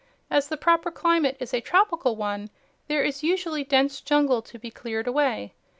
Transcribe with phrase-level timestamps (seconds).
[0.31, 2.49] As the proper climate is a tropical one,
[2.87, 5.53] there is usually dense jungle to be cleared away.